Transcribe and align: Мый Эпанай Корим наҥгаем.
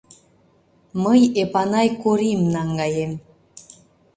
Мый 1.03 1.21
Эпанай 1.41 1.89
Корим 2.01 2.41
наҥгаем. 2.53 3.11